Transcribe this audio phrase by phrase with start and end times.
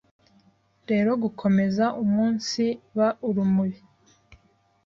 [0.89, 3.77] rero gukomeza umunsiba urumuri